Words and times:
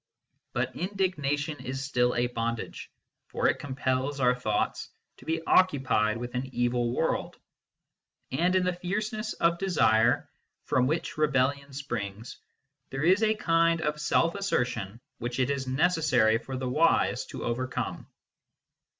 But 0.53 0.75
indignation 0.75 1.59
is 1.63 1.83
still 1.83 2.15
a 2.15 2.25
bondage, 2.25 2.89
for 3.27 3.49
it 3.49 3.59
compels 3.59 4.19
our 4.19 4.33
thoughts 4.33 4.89
to 5.17 5.25
be 5.25 5.45
occupied 5.45 6.17
with 6.17 6.33
an 6.33 6.47
evil 6.51 6.91
world; 6.95 7.37
and 8.31 8.55
in 8.55 8.63
the 8.63 8.73
fierceness 8.73 9.33
of 9.33 9.59
desire 9.59 10.27
from 10.65 10.87
which 10.87 11.19
rebellion 11.19 11.71
springs 11.71 12.39
there 12.89 13.03
is 13.03 13.21
a 13.21 13.35
kind 13.35 13.81
of 13.81 14.01
self 14.01 14.33
assertion 14.33 14.99
which 15.19 15.37
it 15.39 15.51
is 15.51 15.67
necessary 15.67 16.39
for 16.39 16.57
the 16.57 16.67
wise 16.67 17.27
to 17.27 17.43
overcome. 17.43 18.07